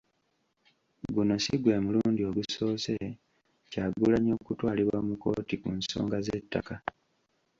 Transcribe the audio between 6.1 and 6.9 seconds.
z'ettaka.